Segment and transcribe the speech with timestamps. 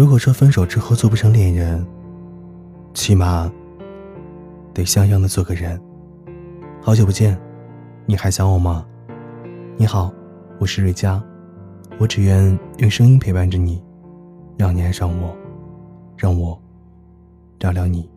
[0.00, 1.86] 如果说分手之后做不成恋人，
[2.94, 3.52] 起码
[4.72, 5.78] 得像样的做个人。
[6.80, 7.38] 好久不见，
[8.06, 8.82] 你还想我吗？
[9.76, 10.10] 你好，
[10.58, 11.22] 我是瑞佳，
[11.98, 13.84] 我只愿用声音陪伴着你，
[14.56, 15.36] 让你爱上我，
[16.16, 16.58] 让我
[17.58, 18.08] 聊聊你。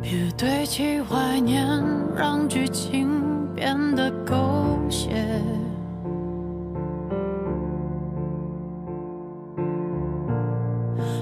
[0.00, 1.68] 别堆砌怀念，
[2.16, 3.10] 让剧情
[3.54, 4.34] 变得狗
[4.88, 5.10] 血。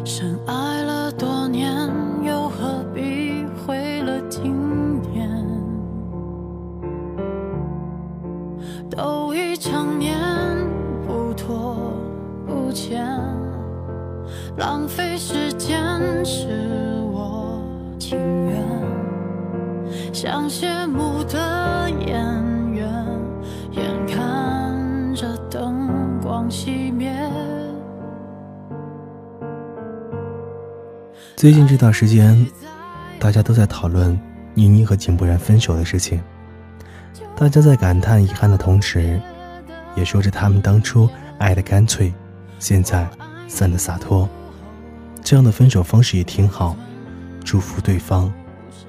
[0.05, 1.89] 深爱了多年，
[2.23, 5.29] 又何必毁了经典？
[8.91, 10.19] 都已成年，
[11.07, 11.77] 不拖
[12.47, 13.07] 不欠，
[14.57, 15.79] 浪费时间
[16.25, 16.47] 是
[17.13, 17.61] 我
[17.99, 18.65] 情愿。
[20.13, 21.39] 像谢幕的
[31.41, 32.47] 最近这段时间，
[33.19, 34.15] 大家都在讨论
[34.53, 36.23] 倪妮和井柏然分手的事情。
[37.35, 39.19] 大家在感叹遗憾的同时，
[39.97, 42.13] 也说着他们当初爱的干脆，
[42.59, 43.09] 现在
[43.49, 44.29] 散的洒脱。
[45.25, 46.77] 这样的分手方式也挺好，
[47.43, 48.31] 祝福对方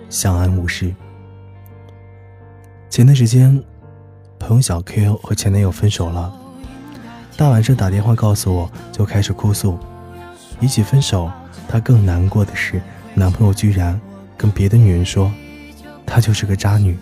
[0.10, 0.94] 相安无事。
[2.90, 3.64] 前段时间，
[4.38, 6.38] 朋友小 Q 和前男友分手了，
[7.38, 9.80] 大晚上打电话告诉我，就开始哭诉。
[10.60, 11.32] 比起分手，
[11.72, 12.82] 她更难过的是，
[13.14, 13.98] 男朋友居然
[14.36, 15.32] 跟别的女人说，
[16.06, 16.98] 她就是个渣女。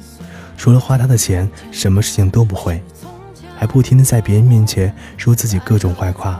[0.56, 2.84] 除了花他的钱，什么事情都不会，
[3.58, 6.40] 还不停的在别人面前说自己各种坏话，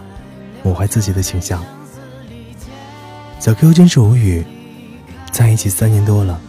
[0.62, 1.64] 抹坏自己的形象。
[3.40, 4.46] 小 Q 真是无语，
[5.32, 6.40] 在一起三年多了，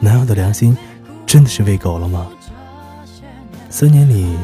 [0.00, 0.76] 男友的良心
[1.24, 2.26] 真的是喂狗了吗？
[3.70, 4.36] 三年里，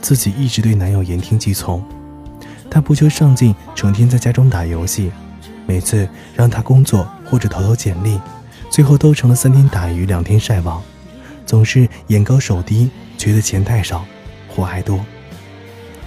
[0.00, 1.84] 自己一直对男友言听计从，
[2.70, 5.10] 他不求上进，成天在家中打游戏，
[5.66, 8.20] 每次让他工作或者投投简历，
[8.70, 10.82] 最后都成了三天打鱼两天晒网。
[11.44, 14.04] 总是眼高手低，觉得钱太少，
[14.48, 15.04] 活还多。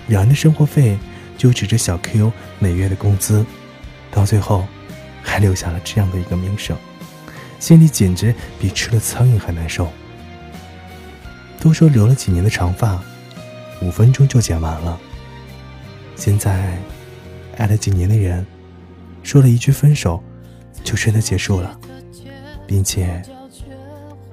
[0.07, 0.97] 两人的生活费
[1.37, 3.45] 就指着小 Q 每月的工资，
[4.11, 4.65] 到最后
[5.21, 6.75] 还留下了这样的一个名声，
[7.59, 9.91] 心里简直比吃了苍蝇还难受。
[11.59, 12.99] 都说留了几年的长发，
[13.81, 14.99] 五分钟就剪完了。
[16.15, 16.77] 现在，
[17.57, 18.45] 爱了几年的人，
[19.25, 20.23] 说了一句分手，
[20.83, 21.77] 就真的结束了，
[22.65, 23.21] 并且。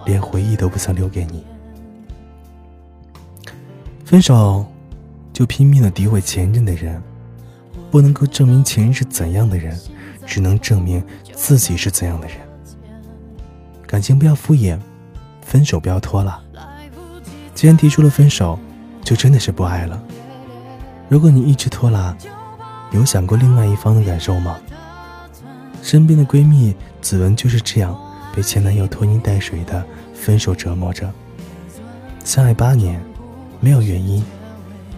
[0.05, 1.47] 连回忆都不曾留给你，
[4.05, 4.67] 分手
[5.33, 7.01] 就拼命的诋毁前任的人，
[7.89, 9.79] 不能够证明前任是怎样的人，
[10.27, 11.01] 只能证明
[11.33, 12.37] 自己是怎样的人。
[13.87, 14.77] 感情不要敷衍，
[15.41, 16.37] 分手不要拖拉。
[17.55, 18.59] 既然提出了分手，
[19.05, 20.03] 就真的是不爱了。
[21.09, 22.13] 如果你一直拖拉，
[22.91, 24.59] 有想过另外一方的感受吗？
[25.83, 27.99] 身边的闺蜜子文就是这样。
[28.35, 29.85] 被前男友拖泥带水的
[30.15, 31.13] 分手折磨着，
[32.25, 32.99] 相爱八年，
[33.61, 34.25] 没有原因，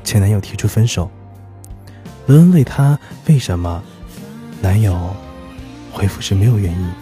[0.05, 1.11] 前男友提出分手。
[2.27, 2.97] 文文问他
[3.27, 3.83] 为什么，
[4.63, 5.13] 男友
[5.91, 6.93] 回复是没有原因，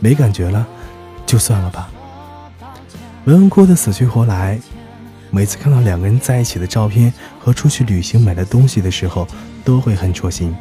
[0.00, 0.66] 没感觉了，
[1.26, 1.90] 就算了吧。
[3.26, 4.58] 文文哭得死去活来，
[5.30, 9.28] 每次看到两个人在一起的照片和出去旅行买的东西的时候，
[9.62, 10.56] 都会很戳心。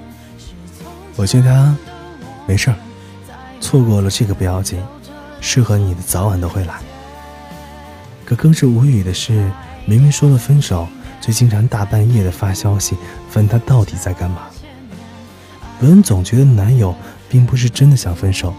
[1.15, 1.73] 我劝他
[2.45, 2.75] 没事儿，
[3.59, 4.79] 错过了这个不要紧。
[5.41, 6.79] 适合你的早晚都会来。
[8.25, 9.51] 可更是无语的是，
[9.85, 10.87] 明明说了分手，
[11.21, 12.95] 却经常大半夜的发消息，
[13.35, 14.43] 问他到底在干嘛。
[15.81, 16.95] 文总觉得男友
[17.29, 18.53] 并不是真的想分手，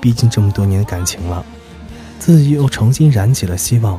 [0.00, 1.44] 毕竟这么多年的感情了，
[2.20, 3.98] 自己又重新燃起了希望。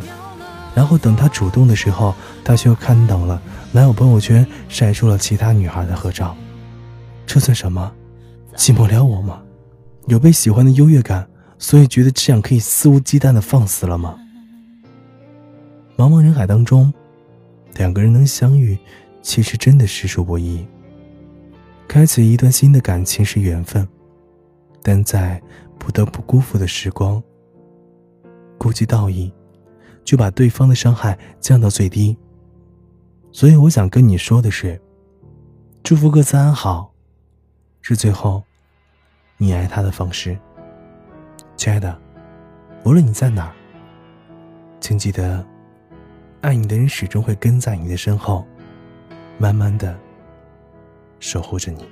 [0.74, 2.16] 然后等他主动的时候，
[2.46, 3.42] 他却又看到了
[3.72, 6.38] 男友朋友圈晒出了其他女孩的合照。
[7.26, 7.92] 这算什么？
[8.58, 9.42] 寂寞了我吗？
[10.08, 11.30] 有被喜欢的优越感？
[11.60, 14.20] 所以觉得这样可以肆无忌惮的放肆了吗？
[15.96, 16.92] 茫茫人海当中，
[17.76, 18.78] 两个人能相遇，
[19.22, 20.66] 其实真的实属不易。
[21.88, 23.88] 开启一段新的感情是缘分，
[24.82, 25.42] 但在
[25.78, 27.22] 不得不辜负的时光，
[28.58, 29.32] 顾及道义，
[30.04, 32.18] 就把对方的伤害降到最低。
[33.32, 34.82] 所以我想跟你说的是，
[35.84, 36.92] 祝福各自安好，
[37.90, 38.44] 是最后
[39.38, 40.38] 你爱他的方式。
[41.56, 41.98] 亲爱的，
[42.84, 43.54] 无论你在哪儿，
[44.82, 45.42] 请记得，
[46.42, 48.46] 爱你的人始终会跟在你的身后，
[49.38, 49.98] 慢慢的
[51.22, 51.90] 守护着你，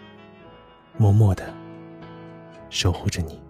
[0.98, 1.46] 默默的
[2.70, 3.42] 守护着你。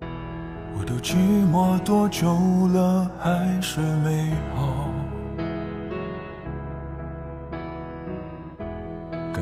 [0.00, 1.14] 我都寂
[1.52, 2.32] 寞多久
[2.68, 4.88] 了，还是没好？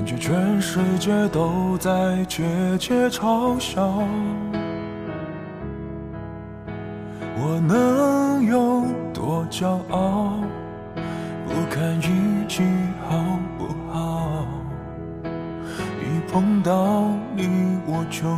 [0.07, 2.45] 感觉全世界都在窃
[2.79, 3.85] 窃嘲笑，
[7.37, 10.35] 我能有多骄傲？
[11.45, 12.63] 不看运气
[13.09, 13.17] 好
[13.59, 14.47] 不好，
[16.01, 18.29] 一碰到你我就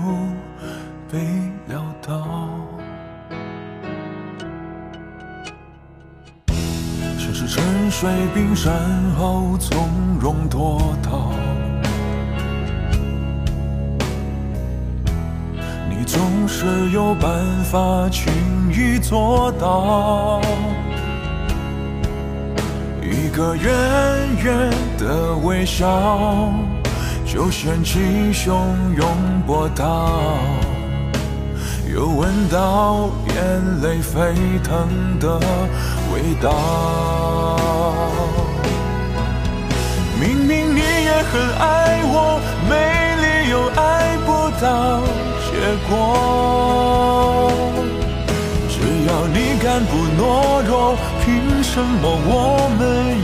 [1.13, 1.19] 被
[1.67, 2.58] 撂倒。
[7.91, 8.73] 水冰山
[9.19, 9.89] 后从
[10.21, 11.33] 容脱逃，
[15.89, 18.33] 你总是有办法轻
[18.71, 20.41] 易做到。
[23.03, 23.73] 一个远
[24.45, 26.53] 远的微笑，
[27.25, 27.99] 就掀起
[28.33, 28.53] 汹
[28.97, 29.09] 涌
[29.47, 30.13] 波涛，
[31.95, 35.41] 又闻到眼泪沸腾的
[36.13, 36.49] 味道。
[40.21, 42.73] 明明你也很爱我，没
[43.23, 44.29] 理由爱不
[44.61, 45.01] 到
[45.47, 45.51] 结
[45.89, 45.91] 果。
[48.69, 48.75] 只
[49.07, 50.21] 要你敢不懦
[50.67, 50.95] 弱，
[51.25, 51.27] 凭
[51.63, 52.81] 什么我们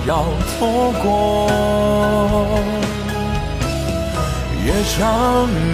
[0.06, 0.58] 要错
[1.02, 1.04] 过？
[4.64, 4.98] 夜长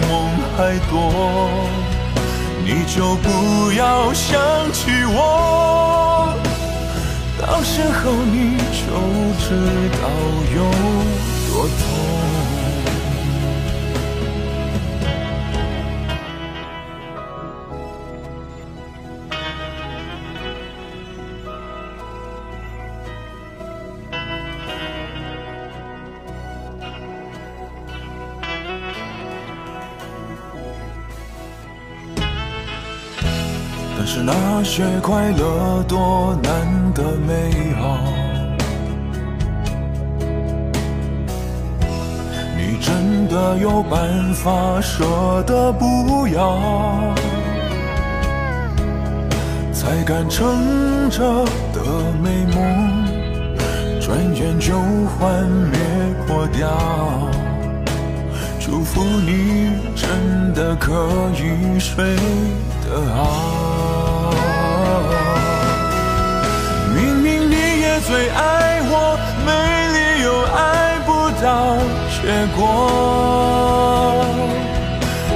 [0.09, 0.11] 梦
[0.57, 0.59] 还
[0.91, 0.99] 多，
[2.63, 4.39] 你就不要想
[4.73, 6.35] 起我，
[7.41, 8.87] 到时候你就
[9.41, 9.57] 知
[10.01, 10.09] 道
[10.55, 10.59] 有
[11.49, 12.20] 多痛。
[34.13, 36.53] 是那些快乐多难
[36.93, 37.97] 得美好，
[42.57, 45.05] 你真的有办法舍
[45.47, 47.15] 得不要？
[49.73, 51.81] 才敢撑着的
[52.21, 53.07] 美梦，
[54.01, 54.75] 转眼就
[55.07, 55.79] 幻灭
[56.27, 56.69] 破掉。
[58.59, 62.17] 祝福你真的可以睡
[62.85, 63.60] 得好。
[68.07, 68.93] 最爱我，
[69.45, 69.49] 没
[69.93, 71.09] 理由爱不
[71.43, 71.77] 到
[72.11, 72.23] 结
[72.57, 72.59] 果。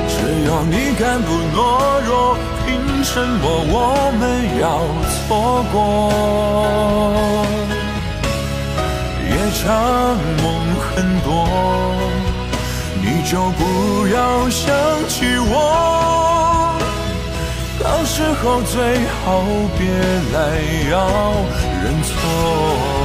[0.09, 0.13] 只
[0.47, 1.57] 要你敢不懦
[2.07, 2.69] 弱，凭
[3.05, 3.77] 什么我
[4.19, 4.23] 们
[4.61, 4.65] 要
[5.13, 5.75] 错过？
[9.29, 9.33] 夜
[9.63, 9.65] 长
[10.43, 10.45] 梦
[10.81, 11.29] 很多，
[13.01, 13.61] 你就不
[14.09, 14.17] 要
[14.49, 14.63] 想
[15.09, 15.53] 起我。
[17.83, 18.75] 到时候最
[19.23, 19.23] 好
[19.79, 19.81] 别
[20.33, 20.37] 来
[20.91, 20.95] 要
[21.85, 23.04] 认错，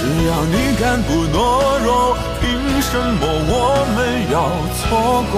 [0.00, 1.36] 只要你敢不懦
[1.84, 2.48] 弱，凭
[2.80, 3.52] 什么我
[3.94, 3.98] 们
[4.32, 4.34] 要
[4.78, 4.80] 错
[5.30, 5.36] 过？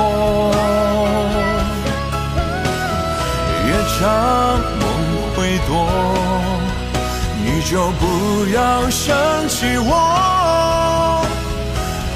[3.66, 4.00] 夜长
[4.78, 4.82] 梦
[5.34, 5.70] 会多，
[7.42, 8.02] 你就不
[8.54, 8.56] 要
[8.88, 9.02] 想
[9.48, 9.90] 起我。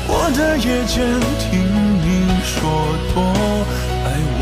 [0.07, 0.95] 我的夜间
[1.41, 1.51] 听
[2.01, 2.07] 你
[2.45, 2.55] 说
[3.13, 3.17] 多
[4.05, 4.07] 爱
[4.39, 4.41] 我